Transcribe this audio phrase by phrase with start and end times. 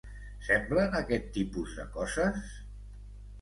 [0.45, 2.51] Semblen aquest tipus de coses?